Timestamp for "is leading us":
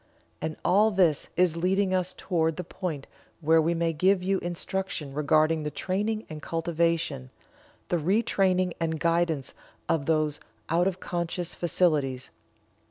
1.37-2.15